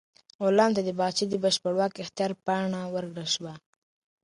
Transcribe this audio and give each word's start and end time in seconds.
غلام 0.45 0.71
ته 0.75 0.81
د 0.85 0.89
باغچې 0.99 1.25
د 1.29 1.35
بشپړ 1.43 1.73
واک 1.77 1.93
اختیار 2.03 2.31
پاڼه 2.45 2.81
ورکړل 2.95 3.27
شوه. 3.35 3.53